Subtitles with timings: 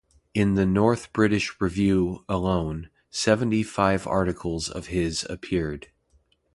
[0.33, 5.91] In the "North British Review" alone, seventy-five articles of his appeared.